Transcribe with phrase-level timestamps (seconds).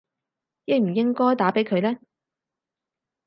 [0.65, 1.99] 應唔應該打畀佢呢